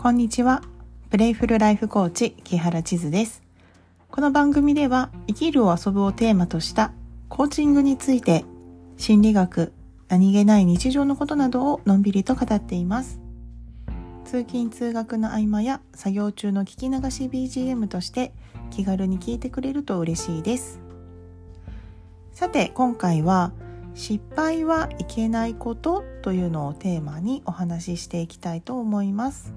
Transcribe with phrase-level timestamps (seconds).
[0.00, 0.62] こんにちは。
[1.10, 3.42] プレイフルライフコーチ、木原千鶴です。
[4.12, 6.92] この番組では、生きるを遊ぶをテーマとした
[7.28, 8.44] コーチングについて、
[8.96, 9.72] 心理学、
[10.06, 13.18] 何気ない日常のことなどをのんびりと語っています。
[14.24, 18.32] 通勤通学の合間や作業中の聞き流し BGM として
[18.70, 20.78] 気軽に聞いてくれると嬉しいです。
[22.32, 23.50] さて、今回は、
[23.94, 29.52] 失敗はいけないことというのをテーマにお話ししていきたいと思います。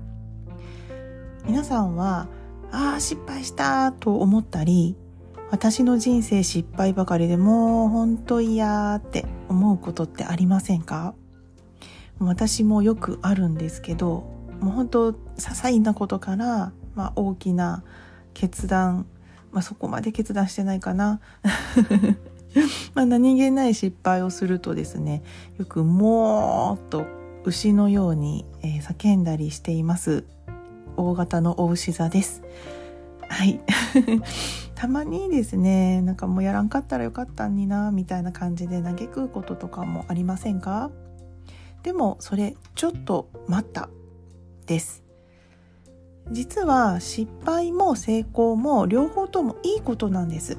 [1.45, 2.27] 皆さんは
[2.71, 4.95] ああ失敗したと思ったり
[5.49, 11.13] 私の人生失敗ばかりでもう本当嫌って思うことってありませんか？
[12.19, 14.23] 私もよくあるんですけど
[14.61, 17.83] もう本当些細なことから、まあ、大きな
[18.33, 19.07] 決断、
[19.51, 21.19] まあ、そこまで決断してないかな。
[22.93, 25.23] まあ何気ない失敗をするとですね
[25.57, 27.05] よくもーっと
[27.43, 30.25] 牛のように、叫んだりしています。
[30.97, 32.41] 大型のお牛座です。
[33.27, 33.61] はい。
[34.75, 40.89] たまにですね、なんかもうやらんかったらよかったんにな、みたいな感じで嘆くこととかもありませんか？
[41.83, 43.89] でもそれちょっと待った
[44.65, 45.03] です。
[46.31, 50.57] 実は失敗も成功も両方ともいいことなんです。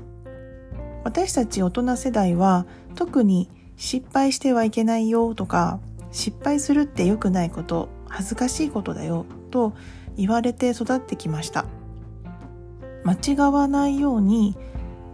[1.04, 5.80] 私たち大人世代は特に失敗してはいけないよとか
[6.10, 9.72] 失敗するって良くないこと恥ずかしいことだよと
[10.16, 11.66] 言われて育ってきました
[13.04, 14.56] 間違わないように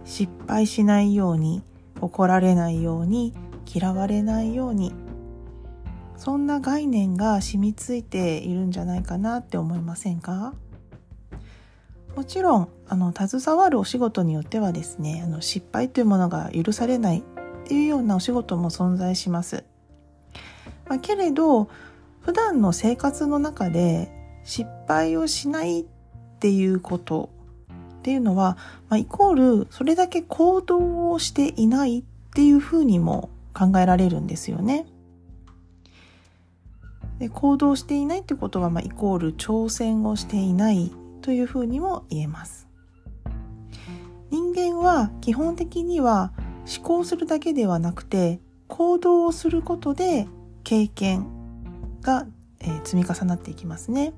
[0.05, 1.63] 失敗しないように
[2.01, 3.33] 怒られないように
[3.65, 4.93] 嫌われないように
[6.17, 10.53] そんな概念が染みついているんじゃないかなって思いませんか？
[12.15, 17.23] もちろんあの携わるお仕事によってはですねあの失敗というものが許されないっ
[17.65, 19.63] ていうようなお仕事も存在します。
[20.87, 21.69] まあ、けれど
[22.19, 24.11] 普段の生活の中で
[24.43, 25.85] 失敗をしないっ
[26.39, 27.29] ていうこと
[27.99, 28.57] っていうのは、
[28.89, 34.85] まあ、イコールそれだけ行動をしていないっていうふうにも考えられるんですよね。
[37.19, 42.67] で行動していないってことは、まあ、イコール挑戦をしていないというふうにも言えます。
[44.31, 46.31] 人間は基本的には
[46.65, 50.27] 思考するだけではなくて行動をすることで
[50.63, 51.27] 経験
[52.01, 52.27] が、
[52.61, 54.13] え、積み重なっていきますね。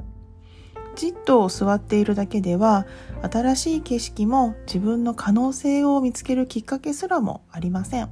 [0.95, 2.85] じっと座っているだけでは
[3.31, 8.09] 新しい景色も自分の可能性を見つけるきっかけすらもありません。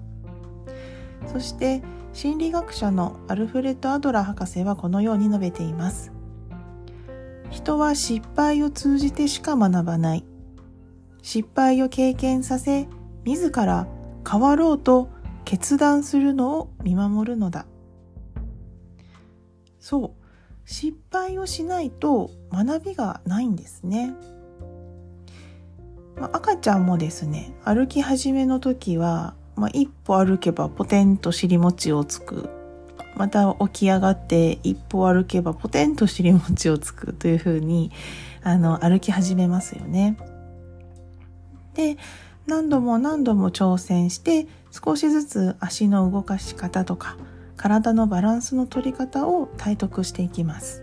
[1.27, 1.81] そして
[2.13, 6.11] 心理学者のアルフレッド・アドラー博士はこのように述べています。
[7.49, 10.25] 人は失敗を通じてしか学ばない。
[11.21, 12.87] 失敗を経験させ
[13.25, 13.87] 自ら
[14.29, 15.09] 変わろうと
[15.45, 17.65] 決断するのを見守るのだ。
[19.79, 20.28] そう。
[20.71, 24.13] 失敗をしないと学びがないんですね。
[26.15, 32.49] まあ、赤ちゃんもですね歩き始めの時は、まあ、一歩歩けばポテンと尻餅をつく
[33.15, 37.91] また起き上がって一歩歩けばポテンと尻餅をつくというふうに
[38.43, 40.17] あの歩き始めますよね。
[41.73, 41.97] で
[42.45, 47.17] 何度も何度も挑戦して少しずつ足の動かし方とか
[47.59, 50.81] 体のバランスの取り方を体得していきます。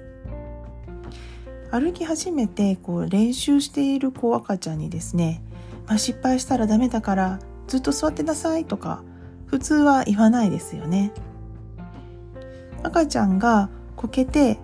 [1.70, 5.42] 歩き始めてこう練習している子赤ちゃんにですね、
[5.86, 9.02] まあ、失敗したらダメだからずっと座ってなさいとか
[9.46, 11.12] 普通は言わないですよね。
[12.82, 14.58] 赤ちゃんがこけて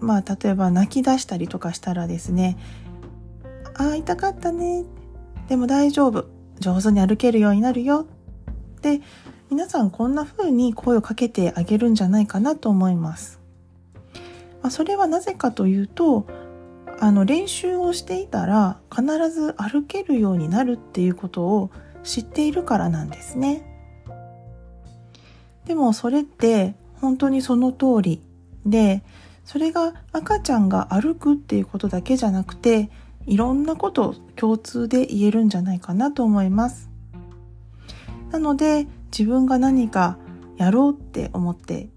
[0.00, 2.56] まあ例えば泣き出したりとかしたらですね
[3.74, 4.84] ああ痛かったね。
[5.48, 6.24] でも大丈夫。
[6.58, 8.06] 上手に歩けるようになるよ
[8.76, 9.02] って
[9.50, 13.40] 皆さんこんな風に声をかけてあげるんじゃないかなと思います。
[14.62, 16.24] まあ、それはなぜかというと、
[17.00, 21.70] あの練習をしていたら必ず歩けるようになるっていうことを
[22.04, 23.66] 知っているからなんですね。
[25.64, 28.22] でもそれって本当にその通り
[28.64, 29.02] で、
[29.44, 32.88] それが赤ちゃんが歩くっていうことだけじゃなくて、
[33.26, 36.89] いろんなこと共通で言えるんじゃないかなと思います。
[38.30, 40.18] なので、自分が何か
[40.56, 41.88] やろうって思って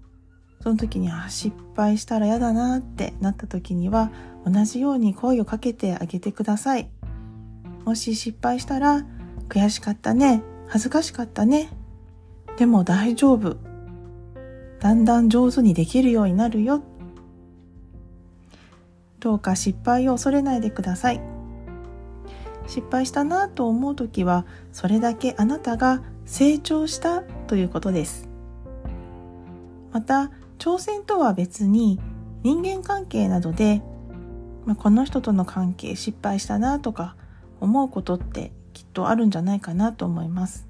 [0.62, 4.10] その時にあ失敗したら嫌だなってなった時には
[4.46, 6.88] 同じように声をかけてあげてください。
[7.84, 9.04] もし失敗したら
[9.48, 11.68] 悔しかったね恥ずかしかったね
[12.56, 13.58] でも大丈夫。
[14.80, 16.82] だんだん上手にできるようになるよ。
[19.20, 21.20] どうか失敗を恐れないでください。
[22.66, 28.28] 失敗したなと思う時はそれだけあなたが成長したということです。
[29.92, 32.00] また、挑戦とは別に
[32.42, 33.82] 人間関係などで
[34.66, 37.16] まあ、この人との関係失敗したなとか
[37.60, 40.66] 思うことってきっとあるんじゃないかなと思います。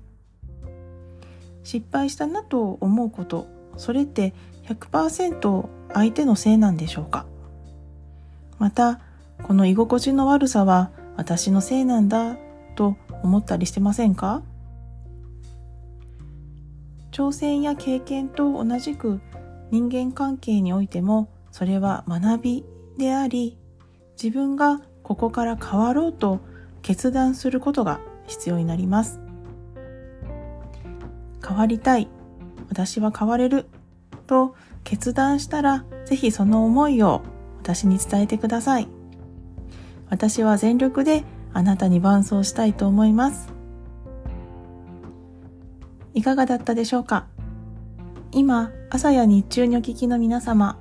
[1.63, 3.47] 失敗したなと思うこと
[3.77, 4.35] それって
[4.67, 7.25] 100%相手のせいなんでしょうか？
[8.59, 9.01] また
[9.43, 12.37] この居心地の悪さは私のせいなんだ
[12.75, 14.43] と思ったりしてませんか？
[17.15, 19.21] 挑戦や経験と同じく
[19.71, 22.65] 人間関係においてもそれは学び
[22.99, 23.57] であり
[24.21, 26.41] 自分がここから変わろうと
[26.83, 29.21] 決断することが必要になります。
[31.47, 32.09] 変わりたい。
[32.69, 33.67] 私は変われる
[34.27, 37.23] と決断したらぜひその思いを
[37.59, 38.89] 私に伝えてください。
[40.11, 41.23] 私は全力で
[41.53, 43.53] あなたに伴走したいと思います。
[46.15, 47.27] いかがだったでしょうか？
[48.31, 50.79] 今朝や日中にお聞きの皆様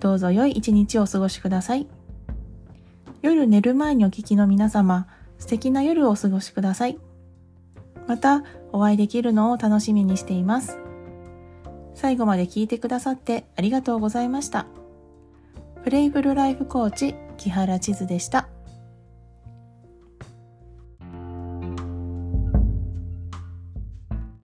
[0.00, 1.86] どうぞ良い一日をお過ごしください。
[3.22, 5.06] 夜寝る前にお聞きの皆様
[5.38, 6.98] 素敵な夜をお過ごしください。
[8.08, 8.42] また
[8.72, 10.78] お会いできるのを楽しみにしています。
[11.94, 14.66] 最後まで聞いてくださってありがとうございました。
[15.84, 18.48] プレイフルライフコーチ木原千鶴でした。